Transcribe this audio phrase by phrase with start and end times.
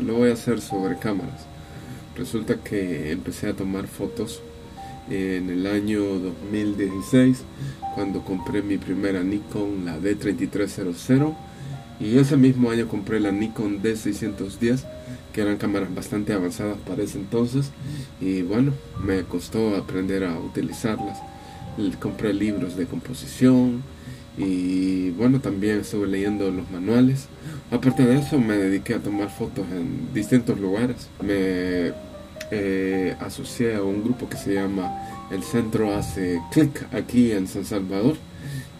[0.00, 1.46] lo voy a hacer sobre cámaras.
[2.16, 4.40] Resulta que empecé a tomar fotos
[5.10, 7.42] en el año 2016
[7.94, 11.34] cuando compré mi primera Nikon, la D3300
[12.00, 14.84] y ese mismo año compré la Nikon D610
[15.34, 17.70] que eran cámaras bastante avanzadas para ese entonces
[18.22, 18.72] y bueno,
[19.04, 21.18] me costó aprender a utilizarlas.
[22.00, 23.82] Compré libros de composición,
[24.38, 27.26] y bueno también estuve leyendo los manuales.
[27.72, 31.08] Aparte de eso me dediqué a tomar fotos en distintos lugares.
[31.20, 31.92] Me
[32.52, 37.64] eh, asocié a un grupo que se llama el centro hace clic aquí en San
[37.64, 38.16] Salvador.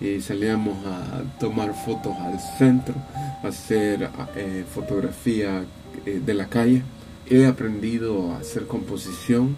[0.01, 2.95] Y salíamos a tomar fotos al centro
[3.43, 5.65] a hacer eh, fotografía
[6.07, 6.83] eh, de la calle.
[7.29, 9.57] He aprendido a hacer composición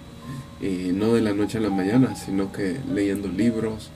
[0.60, 3.90] no de la noche a la mañana sino que leyendo libros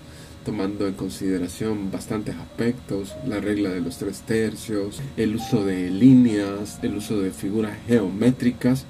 [0.45, 6.78] tomando en consideración bastantes aspectos, la regla de los tres tercios, el uso de líneas,
[6.83, 8.84] el uso de figuras geométricas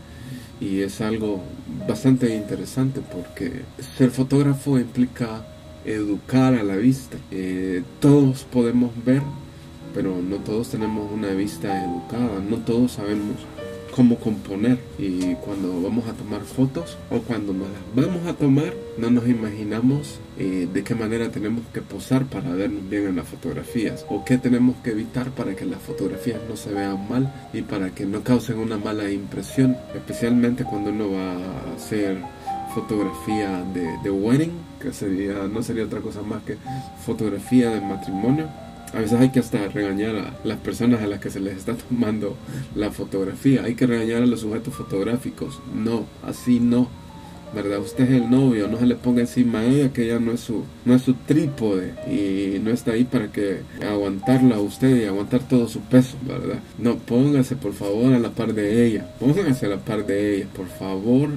[0.60, 1.42] y es algo
[1.88, 3.62] bastante interesante porque
[3.96, 5.46] ser fotógrafo implica
[5.84, 7.16] educar a la vista.
[7.30, 9.22] Eh, todos podemos ver,
[9.94, 13.36] pero no todos tenemos una vista educada, no todos sabemos
[13.94, 14.78] cómo componer.
[14.98, 19.28] Y cuando vamos a tomar fotos o cuando nos las vamos a tomar no nos
[19.28, 24.24] imaginamos eh, de qué manera tenemos que posar para vernos bien en las fotografías o
[24.24, 28.04] qué tenemos que evitar para que las fotografías no se vean mal y para que
[28.04, 32.18] no causen una mala impresión especialmente cuando uno va a hacer
[32.74, 36.56] fotografía de, de wedding que sería no sería otra cosa más que
[37.04, 38.48] fotografía de matrimonio
[38.94, 41.74] a veces hay que hasta regañar a las personas a las que se les está
[41.74, 42.36] tomando
[42.74, 43.64] la fotografía.
[43.64, 45.60] Hay que regañar a los sujetos fotográficos.
[45.74, 46.88] No, así no.
[47.54, 47.78] ¿Verdad?
[47.78, 50.40] Usted es el novio, no se le ponga encima a ella que ella no es
[50.40, 55.04] su, no es su trípode y no está ahí para que aguantarla a usted y
[55.04, 56.58] aguantar todo su peso, ¿verdad?
[56.78, 60.46] No, póngase por favor a la par de ella, póngase a la par de ella,
[60.52, 61.28] por favor,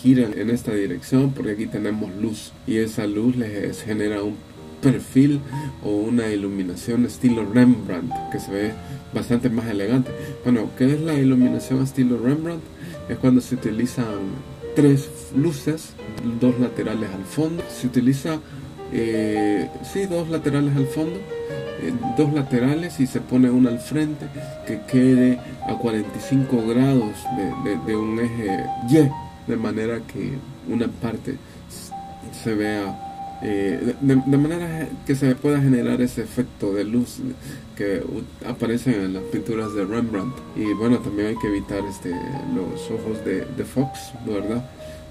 [0.00, 4.36] giren en esta dirección porque aquí tenemos luz y esa luz les genera un
[4.84, 5.40] perfil
[5.82, 8.72] o una iluminación estilo Rembrandt que se ve
[9.14, 10.10] bastante más elegante.
[10.44, 12.62] Bueno, ¿qué es la iluminación estilo Rembrandt?
[13.08, 14.04] Es cuando se utilizan
[14.76, 15.94] tres luces,
[16.40, 17.62] dos laterales al fondo.
[17.68, 18.38] Se utiliza,
[18.92, 21.16] eh, sí, dos laterales al fondo,
[21.80, 24.26] eh, dos laterales y se pone una al frente
[24.66, 27.14] que quede a 45 grados
[27.64, 30.32] de, de un eje Y, de manera que
[30.68, 31.36] una parte
[32.42, 33.03] se vea
[33.44, 37.18] eh, de, manera que se pueda generar ese efecto de luz
[37.76, 38.02] que
[38.46, 40.34] aparece en las pinturas de Rembrandt.
[40.56, 42.10] Y bueno también hay que evitar este
[42.54, 44.64] los ojos de, de Fox verdad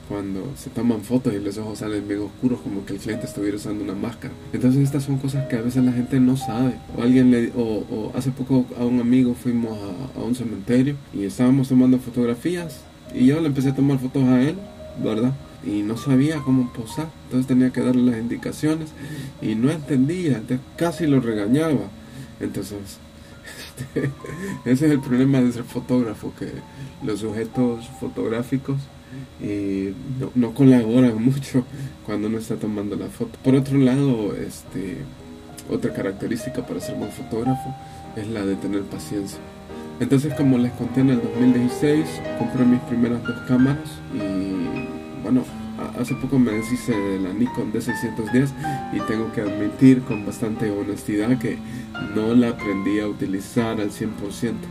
[0.10, 3.56] cuando se toman fotos y los ojos salen bien oscuros como que el cliente estuviera
[3.56, 4.34] usando una máscara.
[4.52, 6.74] Entonces estas son cosas que a veces la gente no sabe.
[6.98, 11.24] O alguien le o, hace poco a un amigo fuimos a, a un cementerio y
[11.26, 12.82] estábamos tomando fotografías
[13.14, 14.56] y yo le empecé a tomar fotos a él
[15.04, 15.34] verdad
[15.66, 18.90] y no sabía cómo posar, entonces tenía que darle las indicaciones
[19.42, 21.90] y no entendía, entonces casi lo regañaba.
[22.40, 23.00] Entonces,
[24.66, 26.52] ese es el problema de ser fotógrafo, que
[27.04, 28.78] los sujetos fotográficos
[29.42, 29.94] eh,
[30.36, 31.64] no, colaboran mucho
[32.06, 33.38] cuando uno está tomando la foto.
[33.44, 34.98] Por otro lado, este,
[35.70, 37.76] otra característica para ser buen fotógrafo
[38.16, 39.40] es la de tener paciencia.
[40.00, 42.06] Entonces, como les conté en el 2016,
[42.40, 45.46] compré mis primeras dos cámaras y bueno,
[45.98, 48.50] hace poco me deshice de la Nikon D610
[48.94, 51.58] y tengo que admitir con bastante honestidad que
[52.14, 54.10] no la aprendí a utilizar al 100%.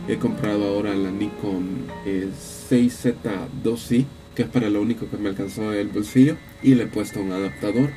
[0.07, 4.05] He comprado ahora la Nikon 6Z2i,
[4.35, 7.31] que es para lo único que me alcanzó el bolsillo, y le he puesto un
[7.31, 7.89] adaptador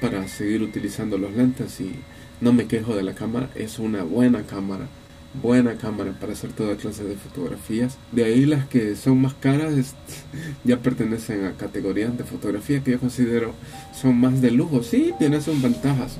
[0.00, 1.92] para seguir utilizando los lentes y
[2.40, 4.88] no me quejo de la cámara, es una buena cámara
[5.34, 7.96] buena cámara para hacer toda clase de fotografías.
[8.10, 9.94] De ahí las que son más caras
[10.64, 13.54] ya pertenecen a categorías de fotografía que yo considero
[13.94, 14.82] son más de lujo.
[14.82, 16.18] Sí, tienen sus ventajas,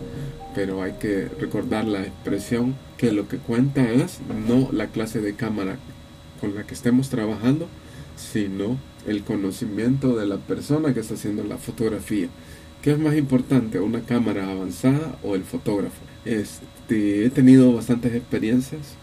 [0.54, 5.34] pero hay que recordar la expresión que lo que cuenta es no la clase de
[5.34, 5.76] cámara
[6.40, 7.68] con la que estemos trabajando,
[8.16, 12.28] sino el conocimiento de la persona que está haciendo la fotografía.
[12.82, 16.00] ¿Qué es más importante, una cámara avanzada o el fotógrafo?
[16.24, 18.96] Este, he tenido bastantes experiencias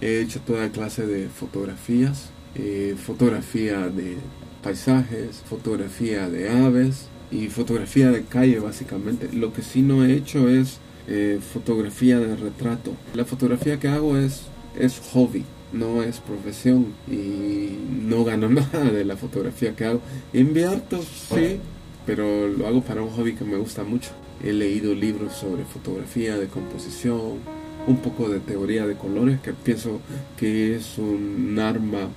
[0.00, 4.16] He hecho toda clase de fotografías, eh, fotografía de
[4.62, 9.30] paisajes, fotografía de aves y fotografía de calle básicamente.
[9.32, 12.92] Lo que sí no he hecho es eh, fotografía de retrato.
[13.14, 14.42] La fotografía que hago es,
[14.78, 17.76] es hobby, no es profesión y
[18.06, 20.00] no gano nada de la fotografía que hago.
[20.32, 21.60] Invierto, sí,
[22.06, 24.10] pero lo hago para un hobby que me gusta mucho.
[24.42, 27.38] He leído libros sobre fotografía de composición,
[27.86, 30.00] un poco de teoría de colores, que pienso
[30.36, 32.08] que es un arma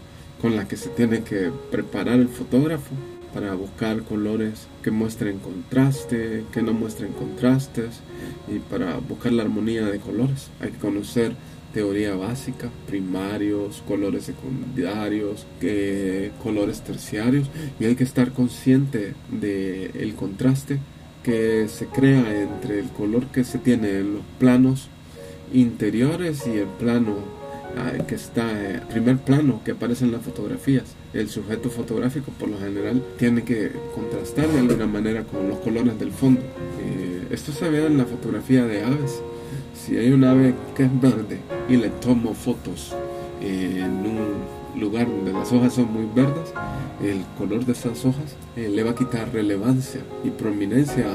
[0.42, 2.94] con la que se tiene que preparar el fotógrafo
[3.34, 8.00] para buscar colores que muestren contraste, que no muestren contrastes
[8.48, 10.50] y para buscar la armonía de colores.
[10.60, 11.34] Hay que conocer
[11.74, 15.46] teoría básica, primarios, colores secundarios,
[16.42, 17.48] colores terciarios
[17.80, 20.80] y hay que estar consciente del el contraste
[21.24, 24.88] que se crea entre el color que se tiene en los planos
[25.54, 27.16] interiores y el plano
[27.78, 30.84] ah, que está, el eh, primer plano que aparece en las fotografías.
[31.14, 35.98] El sujeto fotográfico por lo general tiene que contrastar de alguna manera con los colores
[36.00, 36.42] del fondo.
[36.82, 39.22] Eh, esto se ve en la fotografía de aves.
[39.76, 41.40] Si hay un ave que es verde
[41.70, 42.94] y le tomo fotos
[43.40, 46.54] en un lugar donde las hojas son muy verdes,
[47.04, 51.06] el color de esas hojas eh, le va a quitar relevancia y prominencia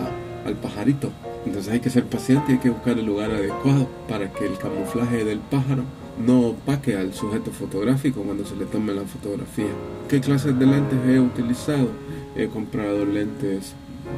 [0.45, 1.11] al pajarito.
[1.45, 4.57] Entonces hay que ser paciente y hay que buscar el lugar adecuado para que el
[4.59, 5.85] camuflaje del pájaro
[6.25, 9.73] no opaque al sujeto fotográfico cuando se le tome la fotografía.
[10.09, 11.89] ¿Qué clases de lentes he utilizado?
[12.37, 13.75] He comprado lentes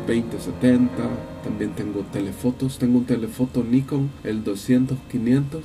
[0.07, 0.91] 2070,
[1.43, 5.61] también tengo telefotos, tengo un telefoto Nikon, el 200-500,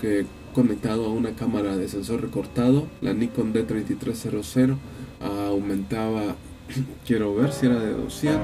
[0.00, 4.76] que conectado a una cámara de sensor recortado, la Nikon D3300
[5.20, 6.36] aumentaba,
[7.06, 8.40] quiero ver si era de 200,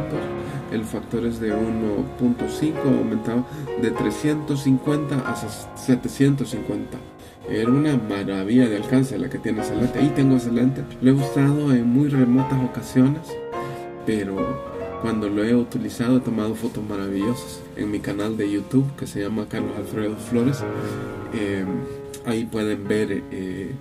[0.73, 3.47] el factor es de 1.5, aumentaba
[3.81, 6.99] de 350 a 750.
[7.49, 9.99] Era una maravilla de alcance la que tiene ese lente.
[9.99, 10.85] Ahí tengo ese lente.
[11.01, 13.23] Lo he usado en muy remotas ocasiones,
[14.05, 14.37] pero
[15.01, 19.23] cuando lo he utilizado he tomado fotos maravillosas en mi canal de YouTube que se
[19.23, 20.63] llama Carlos Alfredo Flores.
[21.33, 21.65] Eh,
[22.27, 23.75] ahí pueden ver eh,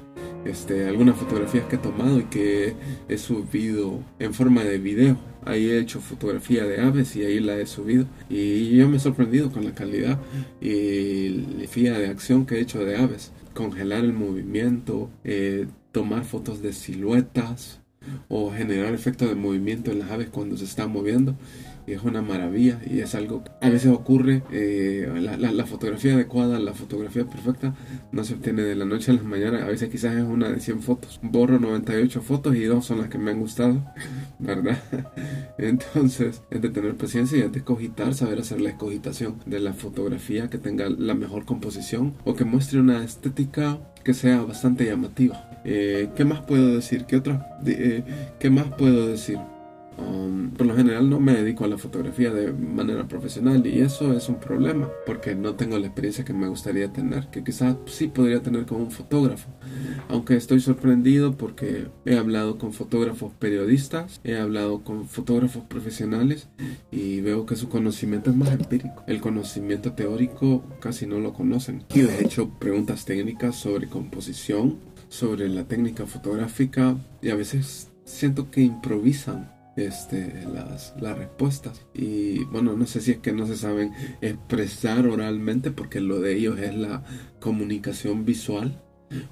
[0.49, 2.73] este, algunas fotografías que he tomado y que
[3.07, 5.17] he subido en forma de video.
[5.45, 8.05] Ahí he hecho fotografía de aves y ahí la he subido.
[8.29, 10.19] Y yo me he sorprendido con la calidad
[10.59, 11.29] y
[11.59, 13.31] la fía de acción que he hecho de aves.
[13.53, 17.79] Congelar el movimiento, eh, tomar fotos de siluetas
[18.27, 21.35] o generar efecto de movimiento en las aves cuando se están moviendo
[21.87, 26.59] y es una maravilla y es algo a veces ocurre eh, la, la, fotografía adecuada
[26.59, 27.73] la fotografía perfecta
[28.11, 30.59] no se obtiene de la noche a la mañana a veces quizás es una de
[30.59, 33.81] 100 fotos borro 98 fotos y dos son las que me han gustado
[34.39, 34.77] verdad
[35.57, 39.73] entonces es de tener paciencia y es de cogitar saber hacer la escogitación de la
[39.73, 45.47] fotografía que tenga la mejor composición o que muestre una estética que sea bastante llamativa
[45.69, 47.03] eh, ¿Qué más puedo decir?
[47.05, 48.01] ¿Qué, otra, eh,
[48.39, 49.37] ¿Qué más puedo decir?
[49.97, 54.13] Um, por lo general no me dedico a la fotografía de manera profesional y eso
[54.13, 58.07] es un problema porque no tengo la experiencia que me gustaría tener, que quizás sí
[58.07, 59.49] podría tener como un fotógrafo.
[60.09, 66.47] Aunque estoy sorprendido porque he hablado con fotógrafos periodistas, he hablado con fotógrafos profesionales
[66.91, 69.03] y veo que su conocimiento es más empírico.
[69.07, 71.83] El conocimiento teórico casi no lo conocen.
[71.93, 74.77] Y de hecho preguntas técnicas sobre composición,
[75.09, 81.85] sobre la técnica fotográfica y a veces siento que improvisan este, las, las respuestas.
[81.93, 86.35] Y bueno, no sé si es que no se saben expresar oralmente porque lo de
[86.35, 87.03] ellos es la
[87.39, 88.83] comunicación visual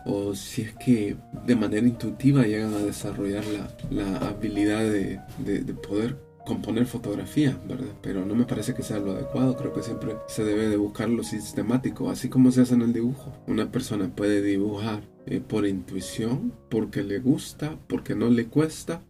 [0.06, 5.60] o si es que de manera intuitiva llegan a desarrollar la, la habilidad de, de,
[5.62, 7.94] de, poder componer fotografía, ¿verdad?
[8.02, 11.10] Pero no me parece que sea lo adecuado, creo que siempre se debe de buscar
[11.10, 13.34] lo sistemático, así como se hace en el dibujo.
[13.48, 19.02] Una persona puede dibujar eh, por intuición, porque le gusta, porque no le cuesta,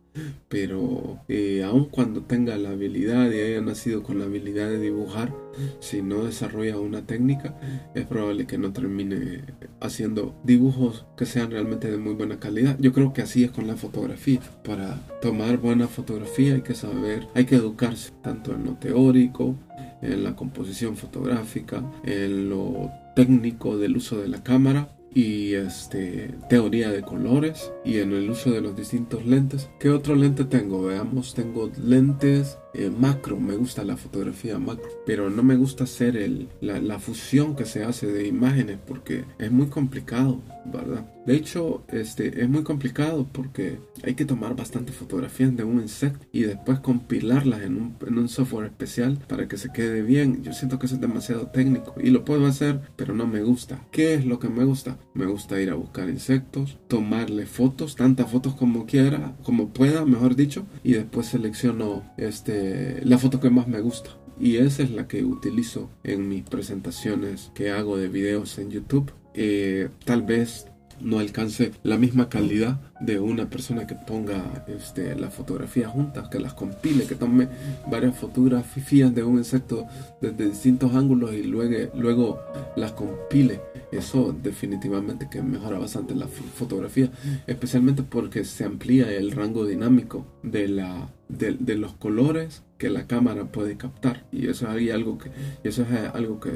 [0.48, 5.34] pero eh, aun cuando tenga la habilidad y haya nacido con la habilidad de dibujar,
[5.80, 7.58] si no desarrolla una técnica,
[7.94, 9.44] es probable que no termine
[9.80, 12.78] haciendo dibujos que sean realmente de muy buena calidad.
[12.80, 14.40] Yo creo que así es con la fotografía.
[14.64, 19.56] Para tomar buena fotografía hay que saber, hay que educarse, tanto en lo teórico,
[20.02, 26.92] en la composición fotográfica, en lo técnico del uso de la cámara y este teoría
[26.92, 29.70] de colores y en el uso de los distintos lentes.
[29.80, 30.84] ¿Qué otro lente tengo?
[30.84, 36.18] Veamos, tengo lentes eh, macro, me gusta la fotografía macro, pero no me gusta hacer
[36.18, 41.06] el, la, la, fusión que se hace de imágenes porque es muy complicado, ¿verdad?
[41.26, 46.26] De hecho, este, es muy complicado porque hay que tomar bastante fotografías de un insecto
[46.32, 50.44] y después compilarlas en un, en un software especial para que se quede bien.
[50.44, 53.82] Yo siento que eso es demasiado técnico y lo puedo hacer, pero no me gusta.
[53.92, 54.98] ¿Qué es lo que me gusta?
[55.16, 60.36] Me gusta ir a buscar insectos, tomarle fotos, tantas fotos como quiera, como pueda, mejor
[60.36, 62.65] dicho, y después selecciono este
[63.04, 64.12] la foto que más me gusta.
[64.40, 69.12] Y esa es la que utilizo en mis presentaciones que hago de videos en YouTube.
[69.34, 70.68] Eh, tal vez
[71.02, 76.40] no alcance la misma calidad de una persona que ponga este, las fotografías juntas, que
[76.40, 77.48] las compile, que tome
[77.90, 79.86] varias fotografías de un insecto
[80.22, 82.40] desde distintos ángulos y luego, luego
[82.76, 83.62] las compile.
[83.92, 87.12] Eso definitivamente que mejora bastante la fotografía,
[87.48, 93.46] especialmente porque se amplía el rango dinámico de, la, de, los colores que la cámara
[93.46, 94.26] puede captar.
[94.32, 95.32] Y eso es algo que,
[95.64, 96.52] eso es algo que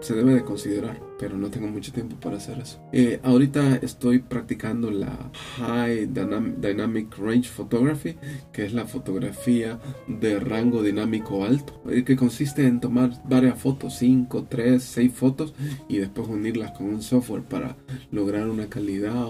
[0.00, 2.80] se debe de considerar, pero no tengo mucho tiempo para hacer eso.
[2.92, 8.16] Eh, ahorita estoy practicando la High Dynamic Range Photography,
[8.52, 13.96] que es la fotografía de rango dinámico alto, eh, que consiste en tomar varias fotos,
[13.98, 15.54] 5, 3, 6 fotos,
[15.88, 17.76] y después unirlas con un software para
[18.12, 19.26] lograr una calidad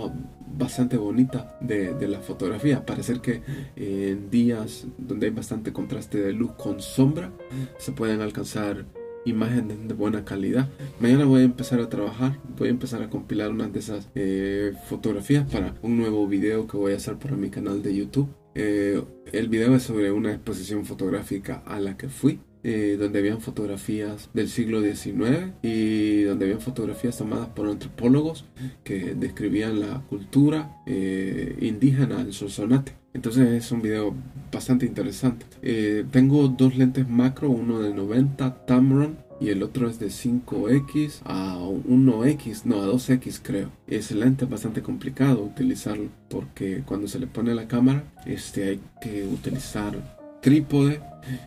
[0.56, 2.84] bastante bonita de, de la fotografía.
[2.84, 3.42] Parece que
[3.76, 7.32] en días donde hay bastante contraste de luz con sombra,
[7.78, 8.84] se pueden alcanzar
[9.28, 10.68] imágenes de buena calidad.
[11.00, 14.72] Mañana voy a empezar a trabajar, voy a empezar a compilar unas de esas eh,
[14.88, 18.28] fotografías para un nuevo video que voy a hacer para mi canal de YouTube.
[18.54, 22.40] Eh, el video es sobre una exposición fotográfica a la que fui.
[22.64, 28.46] Eh, donde habían fotografías del siglo XIX y donde habían fotografías tomadas por antropólogos
[28.82, 32.94] que describían la cultura indígena en Sonsonate.
[33.18, 34.14] Entonces es un video
[34.52, 35.44] bastante interesante.
[35.60, 41.22] Eh, tengo dos lentes macro, uno de 90 Tamron y el otro es de 5X
[41.24, 43.72] a 1X, no, a 2X creo.
[43.88, 48.80] Ese lente es bastante complicado utilizarlo porque cuando se le pone la cámara este, hay
[49.02, 49.98] que utilizar
[50.40, 51.00] trípode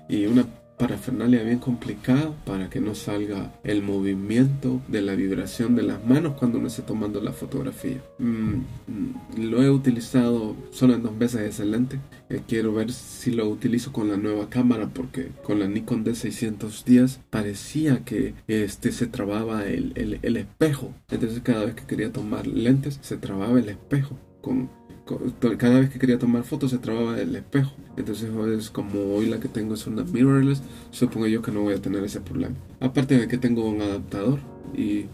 [0.09, 0.45] y una
[0.81, 6.33] parafernalia bien complicado para que no salga el movimiento de la vibración de las manos
[6.39, 8.01] cuando uno esté tomando la fotografía.
[8.17, 8.55] Mm,
[8.87, 11.99] mm, lo he utilizado solo en dos veces ese lente.
[12.29, 17.19] Eh, quiero ver si lo utilizo con la nueva cámara porque con la Nikon D610
[17.29, 20.95] parecía que este se trababa el, el, el espejo.
[21.11, 24.71] Entonces cada vez que quería tomar lentes se trababa el espejo con
[25.57, 27.71] cada vez que quería tomar fotos se trababa el espejo.
[27.97, 31.73] Entonces, pues, como hoy la que tengo es una mirrorless, supongo yo que no voy
[31.73, 32.55] a tener ese problema.
[32.79, 34.39] Aparte de que tengo un adaptador
[34.75, 35.05] y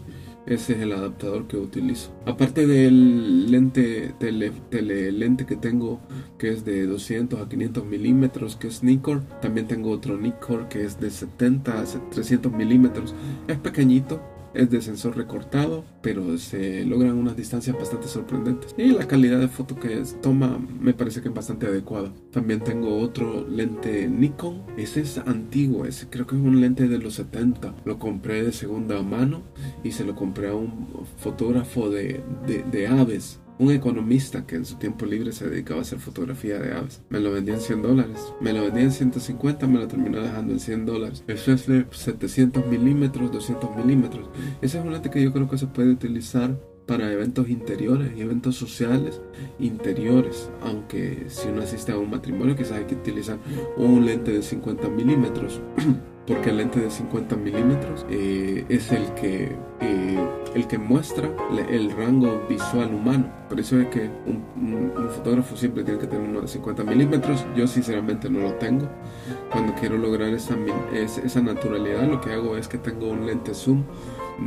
[0.46, 2.10] ese es el adaptador que utilizo.
[2.24, 6.00] Aparte del lente, tele, lente que tengo
[6.38, 9.22] que es de 200 a 500 milímetros, que es Nikkor.
[9.42, 13.14] También tengo otro Nikkor que es de 70 a 300 milímetros.
[13.46, 14.22] Es pequeñito,
[14.58, 18.74] es de sensor recortado, pero se logran unas distancias bastante sorprendentes.
[18.76, 22.12] Y la calidad de foto que toma me parece que es bastante adecuada.
[22.32, 24.62] También tengo otro lente Nikon.
[24.76, 27.74] Ese es antiguo, ese creo que es un lente de los 70.
[27.84, 29.42] Lo compré de segunda mano
[29.84, 30.88] y se lo compré a un
[31.18, 35.82] fotógrafo de, de, de aves un economista que en su tiempo libre se dedicaba a
[35.82, 37.00] hacer fotografía de aves.
[37.08, 38.32] Me lo vendía en 100 dólares.
[38.40, 41.24] Me lo vendía en 150, me lo terminó dejando en 100 dólares.
[41.26, 44.28] Es de 700 milímetros, 200 milímetros.
[44.62, 48.22] Ese es un lente que yo creo que se puede utilizar para eventos interiores y
[48.22, 49.20] eventos sociales
[49.58, 50.50] interiores.
[50.62, 53.38] Aunque si uno asiste a un matrimonio, quizás hay que utilizar
[53.76, 55.60] un lente de 50 milímetros.
[56.28, 61.30] porque el lente de 50 milímetros eh, es el que eh, el que muestra
[61.68, 63.30] el rango visual humano.
[63.48, 67.46] Por eso es que un, fotógrafo siempre tiene que tener uno de 50 milímetros.
[67.56, 68.88] Yo sinceramente no lo tengo.
[69.50, 70.56] Cuando quiero lograr esa,
[70.92, 73.84] esa naturalidad, lo que hago es que tengo un lente zoom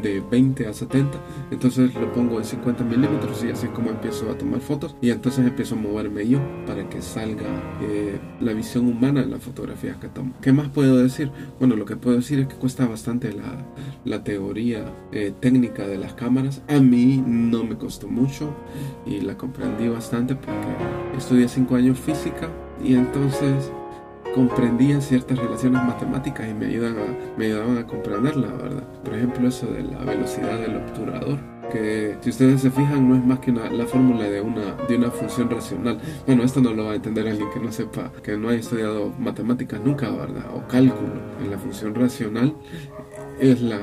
[0.02, 1.20] de 20 a 70
[1.52, 4.96] entonces lo pongo en 50 milímetros y así como empiezo a tomar fotos.
[5.02, 7.48] Y entonces empiezo a moverme yo para que salga
[7.82, 10.34] eh, la visión humana en las fotografías que tomo.
[10.42, 11.32] ¿qué más puedo decir?
[11.60, 13.66] bueno lo que puedo decir es que cuesta bastante la,
[14.06, 16.62] la teoría eh, técnica de las cámaras.
[16.68, 18.54] A mí no me costó mucho
[19.06, 22.50] y la comprendí bastante porque estudié 5 años física
[22.84, 23.72] y entonces
[24.34, 28.84] comprendía ciertas relaciones matemáticas y me, ayudan a, me ayudaban a comprenderla, ¿verdad?
[29.04, 31.40] Por ejemplo, eso de la velocidad del obturador,
[31.72, 35.10] que si ustedes se fijan no es más que la fórmula de una, de una
[35.10, 36.00] función racional.
[36.26, 39.14] Bueno, esto no lo va a entender alguien que no sepa, que no haya estudiado
[39.18, 40.46] matemáticas nunca, ¿verdad?
[40.54, 41.14] O cálculo.
[41.42, 42.54] En la función racional
[43.40, 43.80] es la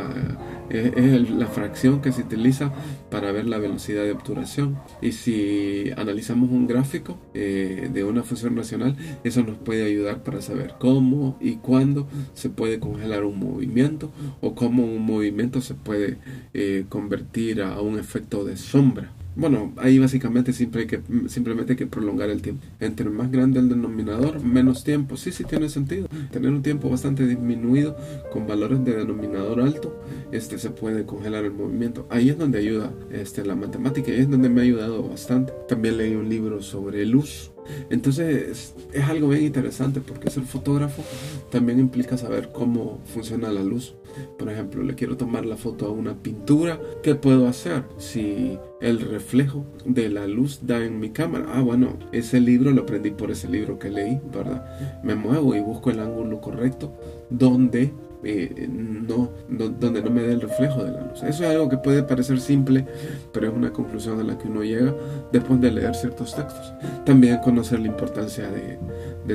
[0.71, 2.73] es, la fracción que se utiliza
[3.11, 4.79] para ver la velocidad de obturación.
[5.03, 10.43] Y si analizamos un gráfico eh, de una función racional, eso nos puede ayudar para
[10.43, 14.11] saber cómo y cuándo se puede congelar un movimiento
[14.41, 16.19] o cómo un movimiento se puede
[16.55, 19.13] eh, convertir a un efecto de sombra.
[19.39, 22.67] Bueno, ahí básicamente siempre hay que, simplemente hay que prolongar el tiempo.
[22.81, 25.17] Entre más grande el denominador, menos tiempo.
[25.17, 26.09] Sí, sí tiene sentido.
[26.33, 27.97] Tener un tiempo bastante disminuido
[28.33, 30.03] con valores de denominador alto,
[30.33, 32.09] este se puede congelar el movimiento.
[32.11, 35.53] Ahí es donde ayuda este, la matemática y es donde me ha ayudado bastante.
[35.69, 37.53] También leí un libro sobre luz.
[37.91, 41.03] Entonces es algo bien interesante porque ser fotógrafo
[41.51, 43.95] también implica saber cómo funciona la luz.
[44.39, 46.81] Por ejemplo, le quiero tomar la foto a una pintura.
[47.03, 47.85] ¿Qué puedo hacer?
[47.99, 51.47] Si el reflejo de la luz da en mi cámara.
[51.53, 55.03] Ah, bueno, ese libro lo aprendí por ese libro que leí, ¿verdad?
[55.03, 56.93] Me muevo y busco el ángulo correcto
[57.31, 57.93] donde
[58.25, 61.23] eh, no, donde no me dé el reflejo de la luz.
[61.23, 62.87] Eso es algo que puede parecer simple,
[63.33, 64.95] pero es una conclusión a la que uno llega
[65.33, 66.73] después de leer ciertos textos.
[67.05, 68.79] También conocer la importancia de,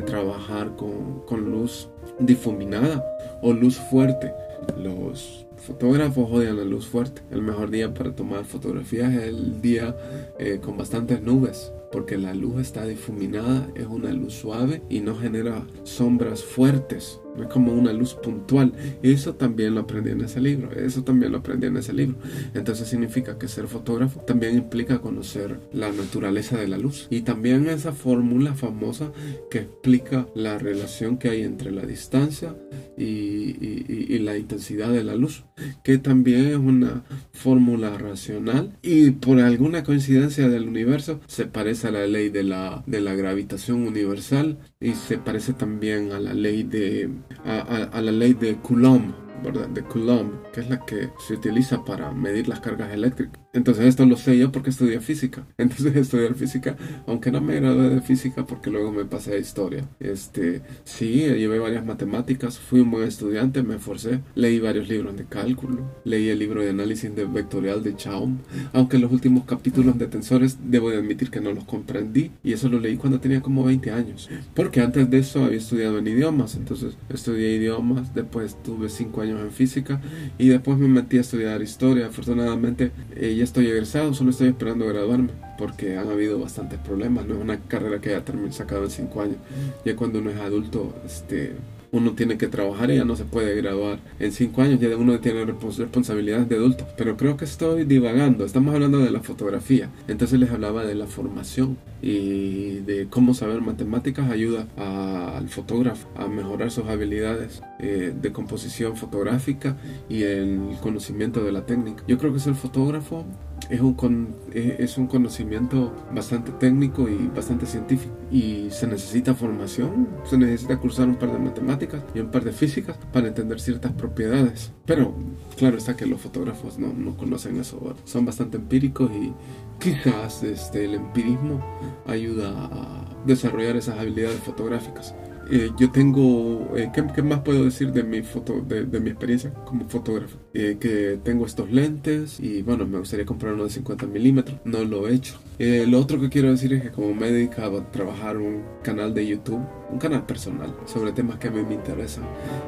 [0.01, 1.87] trabajar con, con luz
[2.19, 3.03] difuminada
[3.41, 4.33] o luz fuerte.
[4.77, 7.21] Los fotógrafos odian la luz fuerte.
[7.31, 9.95] El mejor día para tomar fotografías es el día
[10.39, 15.15] eh, con bastantes nubes porque la luz está difuminada, es una luz suave y no
[15.15, 18.73] genera sombras fuertes es como una luz puntual.
[19.01, 20.71] Eso también lo aprendí en ese libro.
[20.71, 22.17] Eso también lo aprendí en ese libro.
[22.53, 27.07] Entonces significa que ser fotógrafo también implica conocer la naturaleza de la luz.
[27.09, 29.11] Y también esa fórmula famosa
[29.49, 32.55] que explica la relación que hay entre la distancia
[32.97, 35.43] y, la intensidad de la luz.
[35.83, 38.77] Que también es una fórmula racional.
[38.81, 43.15] Y por alguna coincidencia del universo se parece a la ley de la, de la
[43.15, 44.57] gravitación universal.
[44.83, 47.09] Y se parece también a la ley de
[47.45, 49.13] a, la ley de Coulomb,
[49.43, 49.67] ¿verdad?
[49.67, 53.43] De Coulomb, que es la que se utiliza para medir las cargas eléctricas.
[53.53, 55.45] Entonces esto lo sé yo porque estudié física.
[55.57, 59.87] Entonces estudiar física, aunque no me gradué de física porque luego me pasé a historia.
[59.99, 65.25] Este, sí, llevé varias matemáticas, fui un buen estudiante, me esforcé, leí varios libros de
[65.25, 68.39] cálculo, leí el libro de análisis de vectorial de Chaum,
[68.73, 72.69] aunque los últimos capítulos de tensores debo de admitir que no los comprendí y eso
[72.69, 74.29] lo leí cuando tenía como 20 años.
[74.55, 79.32] Porque antes de eso había estudiado en idiomas, entonces estudié idiomas, después tuve 5 años
[79.39, 80.01] en física
[80.37, 82.07] y después me metí a estudiar historia.
[82.07, 87.41] Afortunadamente ella estoy egresado, solo estoy esperando graduarme, porque han habido bastantes problemas, no es
[87.41, 89.37] una carrera que haya terminado sacado en cinco años.
[89.85, 91.53] Ya cuando uno es adulto, este,
[91.93, 93.99] uno tiene que trabajar y ya no se puede graduar.
[94.19, 96.85] En cinco años ya uno tiene responsabilidades de adulto.
[96.97, 98.45] Pero creo que estoy divagando.
[98.45, 99.89] Estamos hablando de la fotografía.
[100.07, 106.27] Entonces les hablaba de la formación y de cómo saber matemáticas ayuda al fotógrafo a
[106.27, 109.77] mejorar sus habilidades eh, de composición fotográfica
[110.09, 112.03] y el conocimiento de la técnica.
[112.07, 113.23] Yo creo que ser fotógrafo
[113.69, 118.13] es un, es un conocimiento bastante técnico y bastante científico.
[118.31, 122.51] Y se necesita formación, se necesita cursar un par de matemáticas y un par de
[122.51, 124.71] físicas para entender ciertas propiedades.
[124.85, 125.13] Pero
[125.57, 129.33] claro está que los fotógrafos no, no conocen eso, son bastante empíricos y
[129.79, 131.63] quizás este, el empirismo
[132.07, 135.13] ayuda a desarrollar esas habilidades fotográficas.
[135.49, 139.87] Eh, yo tengo, eh, ¿qué, más puedo decir de mi foto, de, mi experiencia como
[139.89, 140.37] fotógrafo?
[140.53, 144.83] Eh, que tengo estos lentes y bueno, me gustaría comprar uno de 50 milímetros, no
[144.83, 145.39] lo he hecho.
[145.59, 149.13] lo otro que quiero decir es que como me he dedicado a trabajar un canal
[149.13, 152.23] de YouTube, un canal personal sobre temas que a mí me interesan,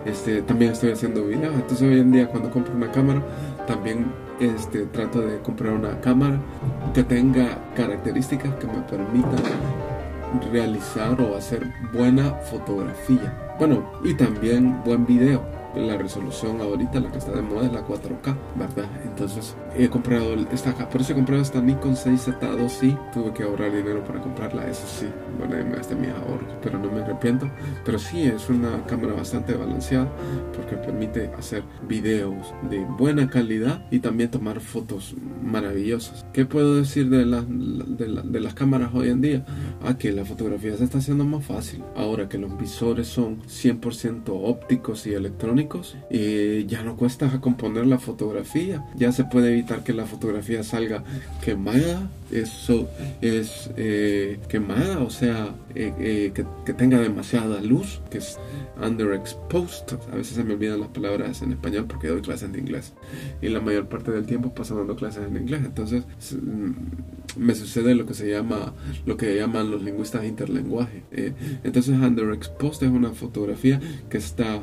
[0.05, 3.23] este, también estoy haciendo videos, entonces hoy en día cuando compro una cámara,
[3.67, 4.05] también
[4.39, 6.41] este, trato de comprar una cámara
[6.93, 9.41] que tenga características que me permitan
[10.51, 13.55] realizar o hacer buena fotografía.
[13.59, 17.85] Bueno, y también buen video la resolución ahorita, la que está de moda es la
[17.85, 18.89] 4K, ¿verdad?
[19.03, 23.71] Entonces he comprado esta, por eso he comprado esta Nikon 6Z2 sí, tuve que ahorrar
[23.71, 25.07] dinero para comprarla, eso sí,
[25.37, 27.49] bueno, me gasté mis ahorros, pero no me arrepiento,
[27.83, 30.09] pero sí es una cámara bastante balanceada
[30.55, 36.25] porque permite hacer videos de buena calidad y también tomar fotos maravillosas.
[36.33, 39.45] ¿Qué puedo decir de, de, las cámaras hoy en día?
[39.83, 44.23] Ah, que la fotografía se está haciendo más fácil, ahora que los visores son 100%
[44.29, 45.64] ópticos y electrónicos,
[46.09, 51.03] y ya no cuesta componer la fotografía, ya se puede evitar que la fotografía salga
[51.43, 52.89] quemada, eso
[53.21, 58.39] es eh, quemada, o sea, eh, eh, que, que, tenga demasiada luz, que es
[58.81, 62.93] underexposed, a veces se me olvidan las palabras en español porque doy clases de inglés
[63.41, 67.93] y la mayor parte del tiempo paso dando clases en inglés, entonces mm, me sucede
[67.93, 68.73] lo que se llama,
[69.05, 71.03] lo que llaman los lingüistas interlenguaje.
[71.63, 74.61] entonces underexposed es una fotografía que está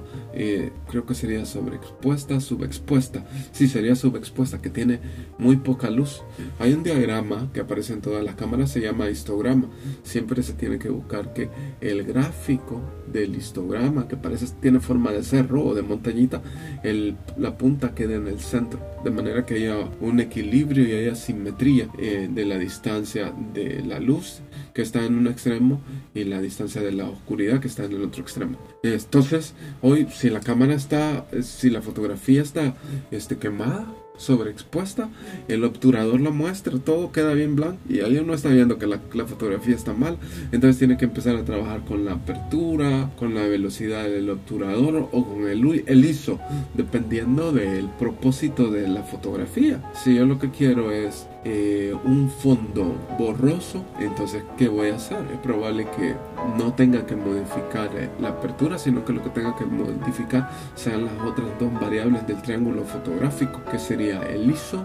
[0.89, 3.25] creo que sería sobreexpuesta, subexpuesta.
[3.53, 5.01] Sí, sería subexpuesta, que tiene
[5.39, 6.23] muy poca luz.
[6.59, 9.69] Hay un diagrama que aparece en todas las cámaras, se llama histograma.
[10.03, 11.02] Siempre se tiene que buscar
[11.35, 11.49] que
[11.81, 12.81] el gráfico
[13.13, 16.43] del histograma, que parece tiene forma de cerro o de montañita,
[16.83, 21.15] el, la punta quede en el centro, de manera que haya un equilibrio y haya
[21.15, 24.41] simetría eh, de la distancia de la luz
[24.75, 25.81] que está en un extremo
[26.15, 28.57] y la distancia de la oscuridad que está en el otro extremo.
[28.83, 32.75] Entonces, hoy si la cámara está, si la fotografía está
[33.11, 33.87] este, quemada,
[34.17, 35.09] sobreexpuesta,
[35.49, 38.99] el obturador lo muestra, todo queda bien blanco y ahí uno está viendo que la,
[39.27, 40.19] fotografía está mal,
[40.53, 45.25] entonces tiene que empezar a trabajar con la apertura, con la velocidad del obturador o
[45.25, 46.39] con el, el ISO,
[46.75, 49.83] dependiendo del propósito de la fotografía.
[49.95, 55.19] Si yo lo que quiero es eh, un fondo borroso, entonces ¿qué voy a hacer?
[55.33, 56.15] Es probable que
[56.57, 61.05] no tenga que modificar eh, la apertura, sino que lo que tenga que modificar sean
[61.07, 64.85] las otras dos variables del triángulo fotográfico, que sería el ISO,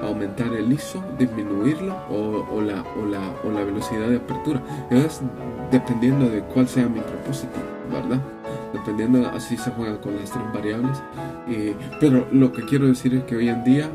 [0.00, 4.62] aumentar el ISO, disminuirlo o, la, o, la, o la velocidad de apertura.
[4.90, 5.20] Es
[5.70, 7.58] dependiendo de cuál sea mi propósito,
[7.90, 8.20] ¿verdad?
[8.72, 11.02] Dependiendo, así se juega con las tres variables.
[12.00, 13.88] pero lo que quiero decir es que hoy en día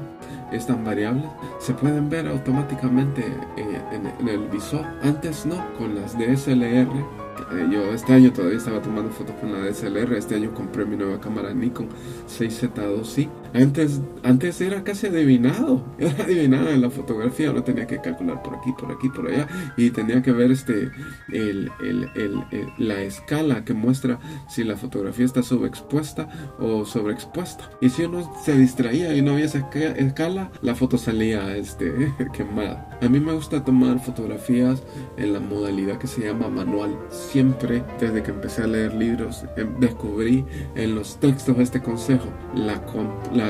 [0.52, 1.26] estas variables
[1.60, 3.22] se pueden ver automáticamente
[3.58, 4.86] eh, en, el visor.
[5.04, 7.27] Antes no, con las DSLR.
[7.52, 10.13] Eh, yo este año todavía estaba tomando fotos con la DSLR.
[10.13, 11.89] Este año compré mi nueva cámara Nikon
[12.28, 18.41] 6Z2i antes, antes era casi adivinado, era adivinado en la fotografía, no tenía que calcular
[18.43, 19.47] por aquí, por aquí, por allá,
[19.78, 20.91] y tenía que ver este,
[21.32, 22.43] el, el, el,
[22.78, 24.19] la escala que muestra
[24.50, 27.69] si la fotografía está subexpuesta o sobreexpuesta.
[27.82, 32.97] Y si uno se distraía y no había esa escala, la foto salía este, quemada.
[33.02, 34.84] A mí me gusta tomar fotografías
[35.17, 36.97] en la modalidad que se llama manual.
[37.32, 42.82] Siempre, desde que empecé a leer libros, em, descubrí en los textos este consejo, la,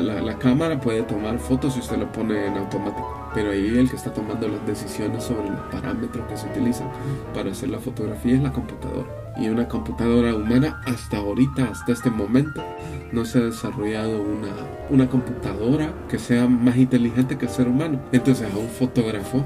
[0.02, 3.96] la, cámara puede tomar fotos si usted lo pone en automático, pero ahí el que
[3.96, 6.90] está tomando las decisiones sobre los parámetros que se utilizan
[7.36, 9.08] para hacer la fotografía es la computadora.
[9.38, 12.63] Y una computadora humana hasta ahorita, hasta este momento,
[13.12, 14.54] no se ha desarrollado una,
[14.90, 18.00] una computadora que sea más inteligente que el ser humano.
[18.12, 19.46] Entonces a un fotógrafo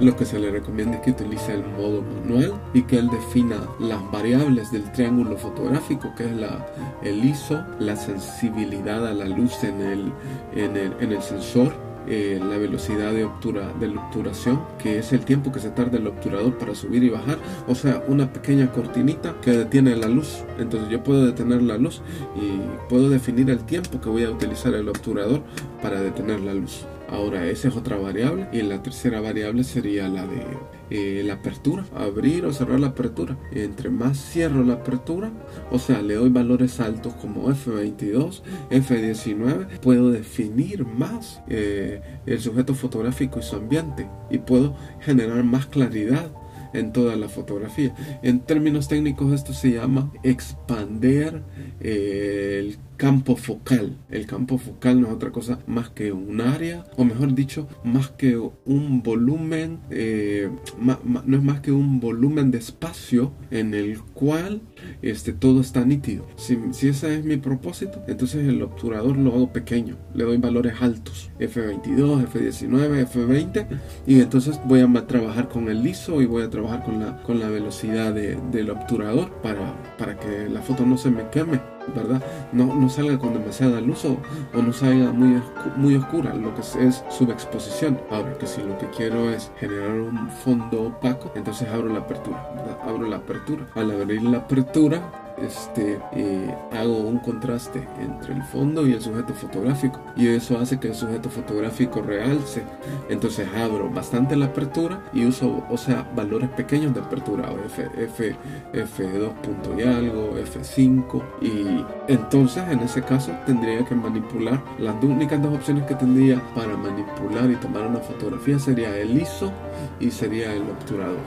[0.00, 3.56] lo que se le recomienda es que utilice el modo manual y que él defina
[3.78, 6.66] las variables del triángulo fotográfico, que es la,
[7.02, 10.12] el ISO, la sensibilidad a la luz en el,
[10.54, 11.72] en el, en el sensor,
[12.06, 16.06] eh, la velocidad de, obtura, de obturación, que es el tiempo que se tarda el
[16.06, 20.44] obturador para subir y bajar, o sea, una pequeña cortinita que detiene la luz.
[20.58, 22.02] Entonces yo puedo detener la luz
[22.36, 25.42] y puedo definir el tiempo que voy a utilizar el obturador
[25.80, 26.84] para detener la luz.
[27.08, 28.48] Ahora, esa es otra variable.
[28.52, 30.42] Y la tercera variable sería la de
[30.90, 31.84] eh, la apertura.
[31.94, 33.36] Abrir o cerrar la apertura.
[33.52, 35.30] Entre más cierro la apertura,
[35.70, 42.74] o sea, le doy valores altos como F22, F19, puedo definir más eh, el sujeto
[42.74, 44.08] fotográfico y su ambiente.
[44.30, 46.30] Y puedo generar más claridad
[46.74, 47.94] en toda la fotografía.
[48.22, 51.42] En términos técnicos esto se llama expander
[51.80, 53.96] eh, el campo focal.
[54.10, 58.08] El campo focal no es otra cosa más que un área, o mejor dicho, más
[58.08, 64.62] que un volumen, eh, no es más que un volumen de espacio en el cual
[65.02, 66.26] este, todo está nítido.
[66.36, 70.74] Si, si ese es mi propósito, entonces el obturador lo hago pequeño, le doy valores
[70.80, 73.66] altos, F22, F19, F20,
[74.06, 77.40] y entonces voy a trabajar con el liso y voy a trabajar con la, con
[77.40, 82.22] la velocidad del obturador para, para que la foto no se me queme ¿verdad?
[82.52, 84.18] No, no salga con demasiada luz o,
[84.54, 85.42] no salga muy,
[85.76, 88.00] muy oscura, lo que es, subexposición.
[88.10, 92.50] Ahora que si lo que quiero es generar un fondo opaco, entonces abro la apertura,
[92.86, 93.66] Abro la apertura.
[93.74, 99.34] Al abrir la apertura, este, eh, hago un contraste entre el fondo y el sujeto
[99.34, 100.00] fotográfico.
[100.16, 102.62] Y eso hace que el sujeto fotográfico realce.
[103.08, 107.50] Entonces abro bastante la apertura y uso o sea valores pequeños de apertura.
[107.66, 108.36] F, F,
[108.72, 115.42] F2 punto y algo F5 y entonces en ese caso tendría que manipular las únicas
[115.42, 119.52] dos opciones que tendría para manipular y tomar una fotografía sería el ISO
[120.00, 121.18] y sería el obturador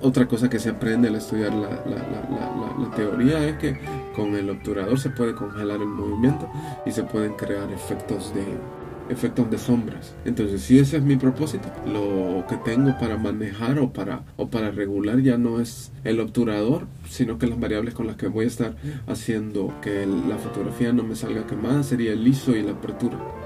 [0.00, 1.68] otra cosa que se aprende al estudiar la,
[2.94, 3.78] teoría es que
[4.14, 6.48] con el obturador se puede congelar el movimiento
[6.86, 8.44] y se pueden crear efectos de
[9.08, 10.14] efectos de sombras.
[10.24, 14.70] Entonces, si ese es mi propósito, lo que tengo para manejar o para o para
[14.70, 18.48] regular ya no es el obturador, sino que las variables con las que voy a
[18.48, 18.74] estar
[19.06, 23.45] haciendo que la fotografía no me salga quemada sería el ISO y la apertura.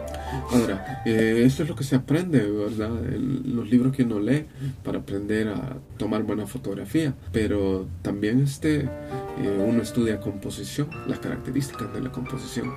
[0.50, 2.90] Ahora, eh, eso es lo que se aprende, ¿verdad?
[2.90, 4.46] Los libros que uno lee
[4.82, 7.14] para aprender a tomar buena fotografía.
[7.32, 12.72] Pero también este, eh, uno estudia composición, las características de la composición.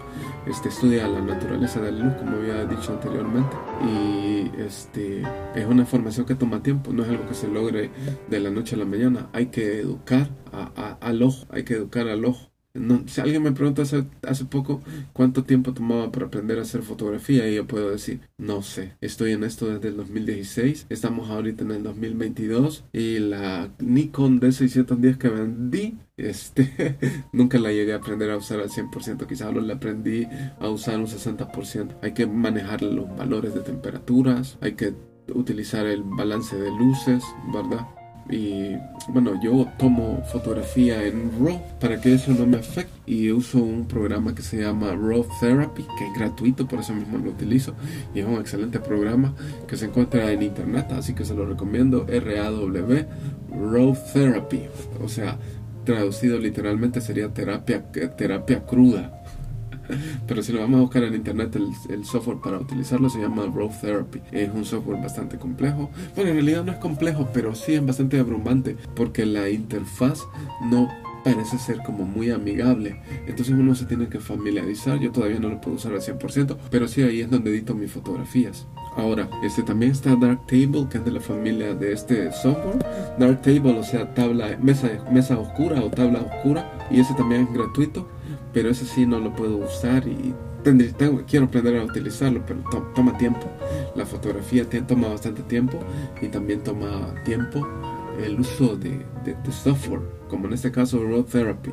[0.48, 3.56] Este, estudia la naturaleza de la luz, como había dicho anteriormente.
[3.84, 5.24] Y este,
[5.56, 7.92] es una formación que toma tiempo, no es algo que se logre
[8.30, 9.30] de la noche a la mañana.
[9.34, 10.30] Hay que educar
[11.02, 12.53] al ojo, hay que educar al ojo
[13.06, 14.82] si alguien me pregunta hace, hace poco
[15.14, 19.34] cuánto tiempo tomaba para aprender a hacer fotografía y yo puedo decir, no sé, estoy
[19.34, 25.30] en esto desde el 2016, estamos ahorita en el 2022 y la Nikon D610 que
[25.30, 26.98] vendí, este,
[27.32, 30.28] nunca la llegué a aprender a usar al 100%, quizás solo la aprendí
[30.60, 31.98] a usar un 60%.
[32.02, 34.94] Hay que manejar los valores de temperaturas, hay que
[35.34, 37.88] utilizar el balance de luces, ¿verdad?
[38.30, 38.76] Y
[39.10, 43.86] bueno yo tomo fotografía en RAW para que eso no me afecte y uso un
[43.86, 47.76] programa que se llama RAW Therapy que es gratuito por eso mismo lo utilizo
[48.16, 49.34] y es un excelente programa
[49.68, 52.72] que se encuentra en internet así que se lo recomiendo RAW
[53.50, 54.64] RAW Therapy.
[55.04, 55.38] O sea
[55.86, 57.84] traducido literalmente sería terapia
[58.16, 59.23] terapia cruda
[60.28, 61.56] pero si lo vamos a buscar en internet,
[61.90, 64.22] el, software para utilizarlo se llama Raw Therapy.
[64.32, 65.90] Es un software bastante complejo.
[66.16, 70.24] Bueno, en realidad no es complejo, pero sí es bastante abrumante porque la interfaz
[70.70, 70.90] no
[71.24, 73.02] parece ser como muy amigable.
[73.26, 75.00] Entonces uno se tiene que familiarizar.
[75.00, 77.92] Yo todavía no lo puedo usar al 100%, pero sí ahí es donde edito mis
[77.92, 78.68] fotografías.
[78.96, 82.86] Ahora, este también está Darktable, que es de la familia de este software.
[83.18, 86.78] Darktable, o sea, tabla, mesa, mesa oscura o tabla oscura.
[86.92, 88.08] Y ese también es gratuito
[88.54, 92.62] pero ese sí no lo puedo usar y tengo, quiero aprender a utilizarlo, pero
[92.96, 93.50] toma tiempo.
[93.96, 95.80] La fotografía toma bastante tiempo
[96.22, 97.68] y también toma tiempo
[98.24, 99.06] el uso de,
[99.52, 101.72] software, como en este caso Raw Therapy.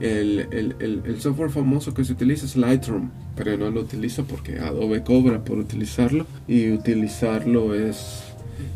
[0.00, 4.58] El, el, el, software famoso que se utiliza es Lightroom, pero no lo utilizo porque
[4.58, 8.22] Adobe cobra por utilizarlo y utilizarlo es,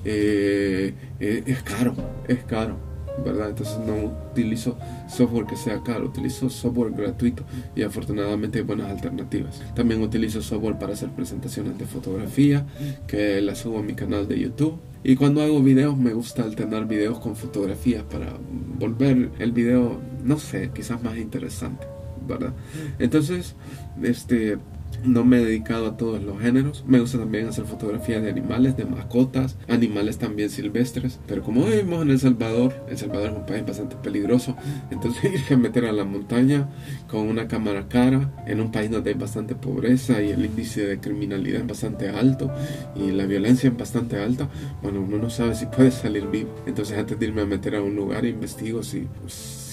[0.04, 1.94] eh, eh, es caro,
[2.28, 2.76] es caro.
[3.22, 3.50] ¿Verdad?
[3.50, 4.77] Entonces no utilizo
[5.09, 7.44] software que sea caro, utilizo software gratuito
[7.77, 9.61] y afortunadamente hay buenas alternativas.
[9.74, 12.66] También utilizo software para hacer presentaciones de fotografía
[13.07, 14.79] que las subo a mi canal de YouTube.
[15.03, 18.38] Y cuando hago videos me gusta alternar videos con fotografías para
[18.79, 21.87] volver el video, no sé, quizás más interesante,
[22.27, 22.55] ¿verdad?
[22.98, 23.55] Entonces,
[24.03, 24.59] este
[25.04, 26.84] no me he dedicado a todos los géneros.
[26.86, 31.20] Me gusta también hacer fotografía de animales, de mascotas, animales también silvestres.
[31.26, 34.56] Pero como vivimos en El Salvador, El Salvador es un país bastante peligroso.
[34.90, 36.68] Entonces irse a meter a la montaña
[37.08, 40.98] con una cámara cara en un país donde hay bastante pobreza y el índice de
[40.98, 42.50] criminalidad es bastante alto
[42.96, 44.48] y la violencia es bastante alta.
[44.82, 46.54] Bueno, uno no sabe si puede salir vivo.
[46.66, 49.06] Entonces antes de irme a meter a un lugar investigo si,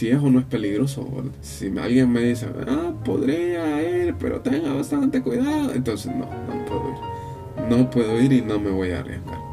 [0.01, 1.07] si es o no es peligroso.
[1.41, 5.73] Si alguien me dice, ah, podría ir, pero tenga bastante cuidado.
[5.73, 7.69] Entonces no, no puedo ir.
[7.69, 9.51] No puedo ir y no me voy a arriesgar.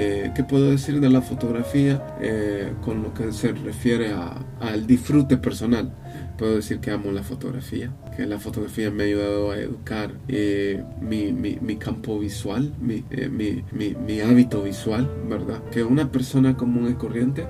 [0.00, 4.14] Eh, ¿Qué puedo decir de la fotografía eh, con lo que se refiere
[4.60, 5.92] al disfrute personal?
[6.36, 10.84] Puedo decir que amo la fotografía, que la fotografía me ha ayudado a educar eh,
[11.00, 15.64] mi, mi, mi, campo visual, mi, mi, mi, hábito visual, ¿verdad?
[15.72, 17.48] Que una persona común y corriente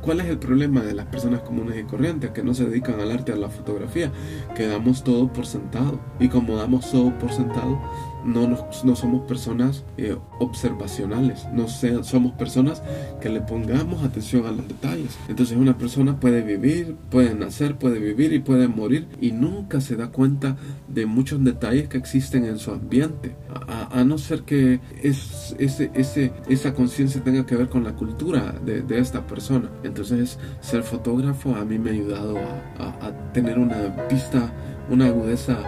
[0.00, 3.10] ¿Cuál es el problema de las personas comunes y corrientes que no se dedican al
[3.10, 4.10] arte, a la fotografía?
[4.54, 6.00] Que damos todo por sentado.
[6.18, 7.78] Y como damos todo por sentado,
[8.24, 8.48] no,
[8.84, 12.82] no somos personas eh, observacionales, no somos personas
[13.20, 15.16] que le pongamos atención a los detalles.
[15.28, 19.96] Entonces una persona puede vivir, puede nacer, puede vivir y puede morir y nunca se
[19.96, 20.56] da cuenta
[20.88, 23.34] de muchos detalles que existen en su ambiente,
[23.68, 28.54] a, no ser que es, ese, ese, esa conciencia tenga que ver con la cultura
[28.64, 29.70] de, de, esta persona.
[29.82, 32.38] Entonces ser fotógrafo a mí me ha ayudado
[32.78, 34.52] a, tener una vista,
[34.90, 35.58] una agudeza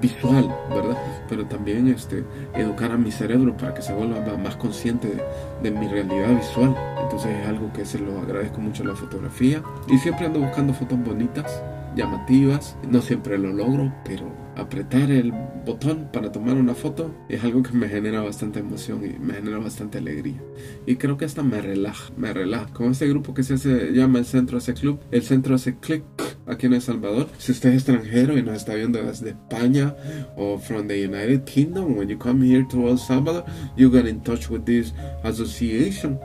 [0.00, 0.96] visual, ¿verdad?
[1.28, 5.22] Pero también este, educar a mi cerebro para que se vuelva más consciente
[5.62, 6.76] de, mi realidad visual.
[7.02, 9.62] Entonces es algo que se lo agradezco mucho a la fotografía.
[9.88, 11.62] Y siempre ando buscando fotos bonitas,
[11.96, 12.76] llamativas.
[12.90, 15.32] No siempre lo logro, pero apretar el
[15.66, 19.58] botón para tomar una foto es algo que me genera bastante emoción y me genera
[19.58, 20.40] bastante alegría.
[20.86, 22.66] Y creo que hasta me relaja, me relaja.
[22.72, 26.04] Como este grupo que se hace, llama el Centro Hace Club, el Centro hace click
[26.46, 27.28] aquí en El Salvador.
[27.38, 29.94] Si usted es extranjero y nos está viendo desde España
[30.36, 33.44] o from the United Kingdom, when you come here to El Salvador,
[33.76, 36.18] you get in touch with this association.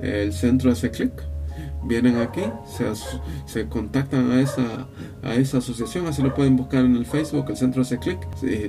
[0.00, 1.12] El centro hace clic
[1.84, 2.84] vienen aquí, se,
[3.46, 4.88] se contactan a esa,
[5.22, 8.18] a esa asociación, así lo pueden buscar en el Facebook, el centro hace clic,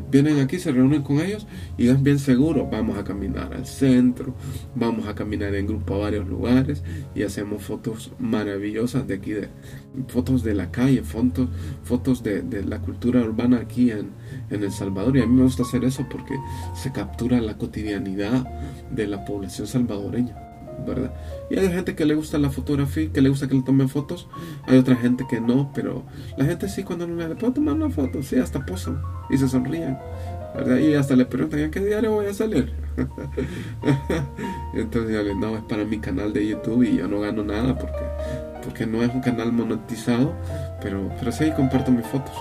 [0.10, 1.48] vienen aquí, se reúnen con ellos
[1.78, 4.34] y es bien seguro, vamos a caminar al centro,
[4.76, 6.84] vamos a caminar en grupo a varios lugares
[7.16, 9.50] y hacemos fotos maravillosas de aquí, de,
[10.08, 11.50] fotos de la calle, fotos,
[11.84, 14.12] fotos de, de la cultura urbana aquí en,
[14.50, 16.36] en El Salvador y a mí me gusta hacer eso porque
[16.76, 18.46] se captura la cotidianidad
[18.92, 20.53] de la población salvadoreña.
[21.50, 24.28] Y hay gente que le gusta la fotografía, que le gusta que le tomen fotos,
[24.66, 26.04] hay otra gente que no, pero
[26.38, 29.48] la gente sí cuando no le puedo tomar una foto, sí, hasta posan y se
[29.48, 29.98] sonríen.
[30.82, 32.72] Y hasta le preguntan, ¿a qué diario voy a salir?
[34.76, 38.04] Entonces yo no, es para mi canal de YouTube y yo no gano nada porque
[38.64, 40.34] porque no es un canal monetizado,
[40.82, 42.34] pero, pero sí comparto mis fotos.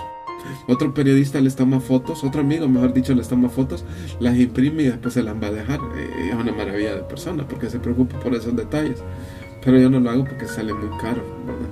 [0.67, 3.85] Otro periodista les toma fotos, otro amigo, mejor dicho, les toma fotos,
[4.19, 5.79] las imprime y después se las va a dejar.
[5.97, 8.99] Eh, es una maravilla de persona porque se preocupa por esos detalles.
[9.63, 11.69] Pero yo no lo hago porque sale muy caro, ¿verdad?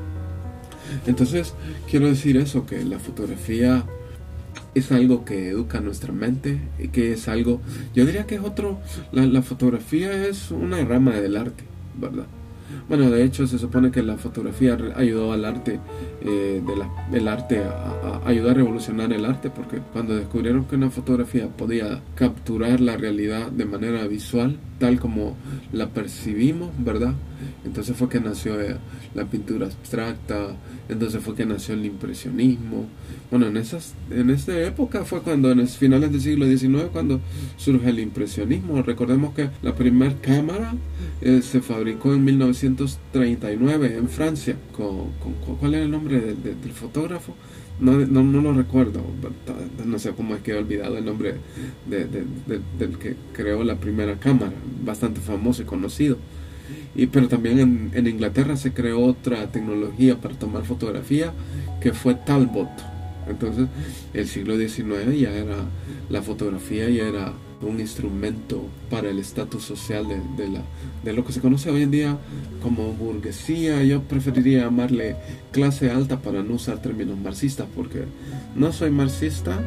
[1.06, 1.54] Entonces,
[1.90, 3.86] quiero decir eso, que la fotografía
[4.76, 7.62] es algo que educa nuestra mente y que es algo,
[7.94, 8.80] yo diría que es otro,
[9.12, 11.64] la, la fotografía es una rama del arte,
[12.00, 12.26] ¿verdad?
[12.88, 15.80] Bueno, de hecho se supone que la fotografía ayudó al arte,
[16.22, 20.76] eh, de la, el arte a, ayudó a revolucionar el arte, porque cuando descubrieron que
[20.76, 25.36] una fotografía podía capturar la realidad de manera visual, tal como
[25.72, 27.14] la percibimos, ¿verdad?
[27.66, 28.78] Entonces fue que nació eh,
[29.14, 30.56] la pintura abstracta,
[30.90, 32.88] entonces fue que nació el impresionismo.
[33.30, 37.20] Bueno, en esas en esta época fue cuando en los finales del siglo XIX cuando
[37.58, 38.82] surge el impresionismo.
[38.82, 40.74] Recordemos que la primera cámara
[41.22, 44.56] eh, se fabricó en 1939 en Francia.
[44.72, 45.12] Con,
[45.60, 47.36] ¿Cuál era el nombre del fotógrafo?
[47.80, 49.02] No, no, no, lo recuerdo,
[49.86, 51.38] no sé cómo es que he olvidado el nombre
[51.88, 54.54] del que creó la primera cámara,
[54.86, 56.18] bastante famoso y conocido.
[56.96, 61.32] Y, pero también en, en, Inglaterra se creó otra tecnología para tomar fotografía
[61.80, 62.70] que fue Talbot.
[63.30, 63.68] Entonces,
[64.14, 65.58] el siglo XIX ya era,
[66.10, 70.62] la fotografía ya era un instrumento para el estatus social de, de, la,
[71.04, 72.18] de lo que se conoce hoy en día
[72.62, 73.84] como burguesía.
[73.84, 75.16] Yo preferiría llamarle
[75.52, 78.06] clase alta para no usar términos marxistas, porque
[78.56, 79.60] no soy marxista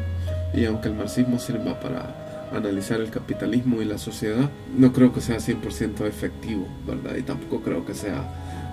[0.53, 5.21] y aunque el marxismo sirva para analizar el capitalismo y la sociedad, no creo que
[5.21, 7.15] sea 100% efectivo, ¿verdad?
[7.17, 8.23] Y tampoco creo que sea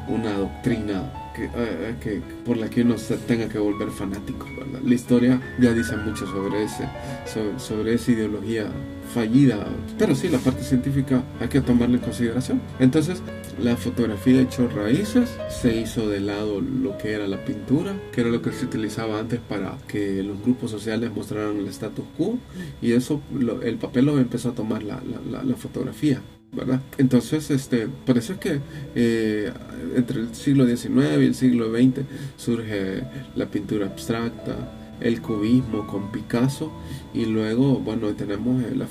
[0.09, 4.81] una doctrina que, eh, que, por la que uno se tenga que volver fanático, ¿verdad?
[4.85, 6.89] La historia ya dice mucho sobre, ese,
[7.27, 8.67] sobre, sobre esa ideología
[9.15, 9.67] fallida,
[9.99, 12.61] pero sí, la parte científica hay que tomarla en consideración.
[12.79, 13.23] Entonces,
[13.61, 18.31] la fotografía echó raíces, se hizo de lado lo que era la pintura, que era
[18.31, 22.39] lo que se utilizaba antes para que los grupos sociales mostraran el status quo,
[22.81, 23.21] y eso,
[23.63, 26.21] el papel lo empezó a tomar la, la, fotografía.
[26.55, 26.83] ¿verdad?
[26.99, 28.61] Entonces, este, por eso es que
[28.95, 29.51] eh,
[29.97, 32.05] entre el siglo XIX y el siglo XX
[32.37, 33.05] surge
[33.37, 34.55] la pintura abstracta,
[35.01, 36.71] el cubismo con Picasso
[37.15, 38.87] y luego, bueno, tenemos la,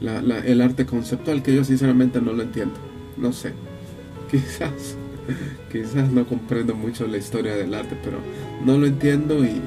[0.00, 2.76] la, la, el arte conceptual que yo sinceramente no lo entiendo,
[3.16, 3.52] no sé,
[4.34, 4.96] quizás,
[5.70, 8.18] quizás no comprendo mucho la historia del arte, pero
[8.64, 9.60] no lo entiendo y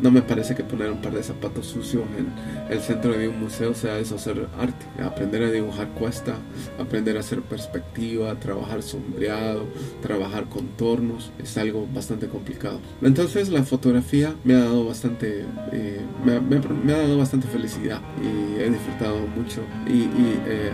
[0.00, 3.40] no me parece que poner un par de zapatos sucios en el centro de un
[3.40, 4.86] museo sea eso hacer arte.
[5.02, 6.36] Aprender a dibujar cuesta,
[6.78, 9.66] aprender a hacer perspectiva, trabajar sombreado,
[10.02, 12.80] trabajar contornos, es algo bastante complicado.
[13.02, 18.70] Entonces la fotografía me ha dado bastante, eh, me, ha dado bastante felicidad y he
[18.70, 20.08] disfrutado mucho y,
[20.46, 20.70] eh,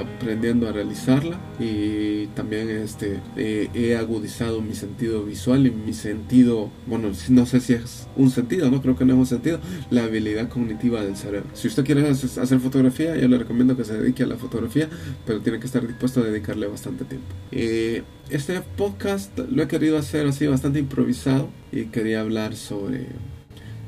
[0.00, 6.70] aprendiendo a realizarla y también este, eh, he agudizado mi sentido visual y mi sentido,
[6.86, 9.58] bueno, no sé si es un sentido no creo que no es un sentido,
[9.90, 11.48] la habilidad cognitiva del cerebro.
[11.54, 14.88] Si usted quiere hacer fotografía, yo le recomiendo que se dedique a la fotografía,
[15.26, 17.26] pero tiene que estar dispuesto a dedicarle bastante tiempo.
[17.52, 23.06] Eh, este podcast lo he querido hacer así bastante improvisado y quería hablar sobre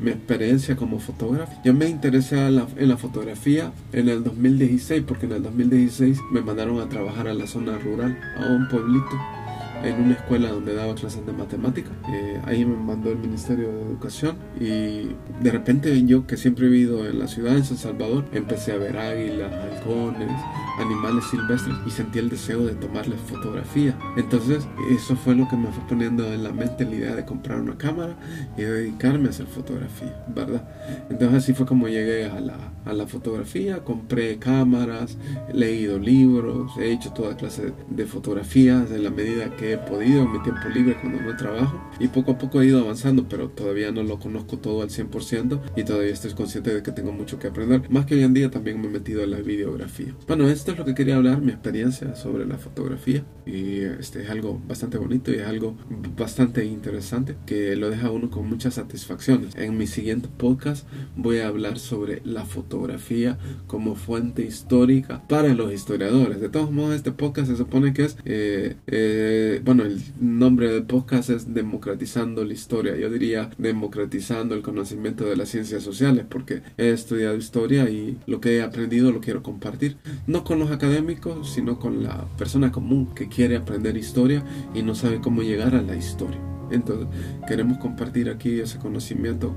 [0.00, 1.60] mi experiencia como fotógrafo.
[1.64, 6.80] Yo me interesé en la fotografía en el 2016 porque en el 2016 me mandaron
[6.80, 9.37] a trabajar a la zona rural, a un pueblito
[9.84, 11.90] en una escuela donde daba clases de matemática.
[12.10, 15.10] Eh, ahí me mandó el Ministerio de Educación y
[15.42, 18.78] de repente yo que siempre he vivido en la ciudad, en San Salvador, empecé a
[18.78, 20.30] ver águilas, halcones,
[20.78, 23.96] animales silvestres y sentí el deseo de tomarles fotografía.
[24.16, 27.60] Entonces eso fue lo que me fue poniendo en la mente la idea de comprar
[27.60, 28.16] una cámara
[28.56, 30.68] y dedicarme a hacer fotografía, ¿verdad?
[31.10, 35.16] Entonces así fue como llegué a la, a la fotografía, compré cámaras,
[35.48, 40.22] he leído libros, he hecho toda clase de fotografías en la medida que he podido
[40.22, 43.48] en mi tiempo libre cuando no trabajo y poco a poco he ido avanzando, pero
[43.48, 47.38] todavía no lo conozco todo al 100% y todavía estoy consciente de que tengo mucho
[47.38, 47.88] que aprender.
[47.90, 50.14] Más que hoy en día también me he metido en la videografía.
[50.26, 54.30] Bueno, esto es lo que quería hablar, mi experiencia sobre la fotografía y este es
[54.30, 55.76] algo bastante bonito y es algo
[56.16, 59.54] bastante interesante que lo deja uno con muchas satisfacciones.
[59.56, 65.72] En mi siguiente podcast voy a hablar sobre la fotografía como fuente histórica para los
[65.72, 66.40] historiadores.
[66.40, 70.84] De todos modos, este podcast se supone que es eh, eh, bueno, el nombre del
[70.84, 72.96] podcast es Democratizando la Historia.
[72.96, 78.40] Yo diría democratizando el conocimiento de las ciencias sociales, porque he estudiado historia y lo
[78.40, 79.96] que he aprendido lo quiero compartir.
[80.26, 84.44] No con los académicos, sino con la persona común que quiere aprender historia
[84.74, 86.57] y no sabe cómo llegar a la historia.
[86.70, 87.08] Entonces
[87.46, 89.54] queremos compartir aquí ese conocimiento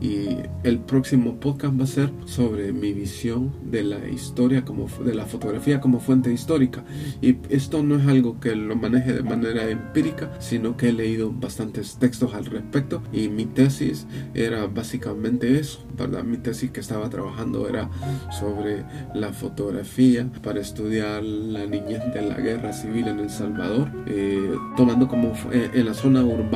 [0.00, 5.14] y el próximo podcast va a ser sobre mi visión de la historia, como de
[5.14, 6.84] la fotografía como fuente histórica.
[7.20, 11.32] Y esto no es algo que lo maneje de manera empírica, sino que he leído
[11.32, 16.24] bastantes textos al respecto y mi tesis era básicamente eso, ¿verdad?
[16.24, 17.90] Mi tesis que estaba trabajando era
[18.30, 18.84] sobre
[19.14, 25.08] la fotografía para estudiar la niñez de la guerra civil en El Salvador, eh, tomando
[25.08, 26.51] como eh, en la zona urbana,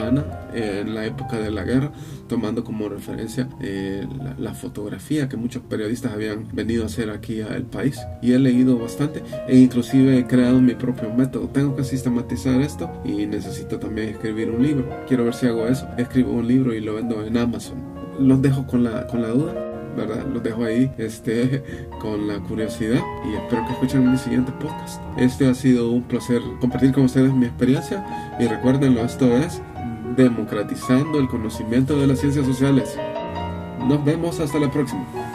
[0.55, 1.90] eh, en la época de la guerra,
[2.28, 3.49] tomando como referencia
[4.38, 7.99] la, fotografía que muchos periodistas habían venido a hacer aquí al país.
[8.22, 11.49] Y he leído bastante e inclusive he creado mi propio método.
[11.49, 14.88] Tengo que sistematizar esto y necesito también escribir un libro.
[15.07, 15.86] Quiero ver si hago eso.
[15.97, 17.76] Escribo un libro y lo vendo en Amazon.
[18.18, 19.66] Los dejo con la, con la duda
[19.97, 20.26] ¿verdad?
[20.32, 21.62] Los dejo ahí este,
[22.01, 25.01] con la curiosidad y espero que escuchen mi siguiente podcast.
[25.16, 28.05] Este ha sido un placer compartir con ustedes mi experiencia
[28.38, 29.62] y recuérdenlo, esto es
[30.15, 32.99] democratizando el conocimiento de las ciencias sociales.
[33.81, 35.26] Nos vemos hasta la próxima.